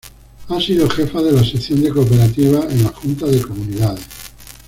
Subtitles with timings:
[0.47, 4.03] Ha sido jefa de la sección de cooperativas en la Junta de Comunidades.